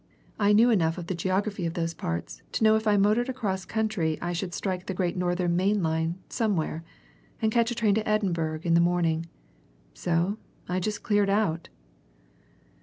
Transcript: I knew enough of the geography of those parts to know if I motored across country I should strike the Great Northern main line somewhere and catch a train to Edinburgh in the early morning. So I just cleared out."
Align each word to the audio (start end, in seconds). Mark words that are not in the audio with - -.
I 0.39 0.51
knew 0.51 0.71
enough 0.71 0.97
of 0.97 1.05
the 1.05 1.13
geography 1.13 1.67
of 1.67 1.75
those 1.75 1.93
parts 1.93 2.41
to 2.53 2.63
know 2.63 2.75
if 2.75 2.87
I 2.87 2.97
motored 2.97 3.29
across 3.29 3.65
country 3.65 4.17
I 4.19 4.33
should 4.33 4.51
strike 4.55 4.87
the 4.87 4.95
Great 4.95 5.15
Northern 5.15 5.55
main 5.55 5.83
line 5.83 6.15
somewhere 6.27 6.83
and 7.39 7.51
catch 7.51 7.69
a 7.69 7.75
train 7.75 7.93
to 7.93 8.09
Edinburgh 8.09 8.61
in 8.63 8.73
the 8.73 8.79
early 8.81 8.85
morning. 8.85 9.25
So 9.93 10.39
I 10.67 10.79
just 10.79 11.03
cleared 11.03 11.29
out." 11.29 11.69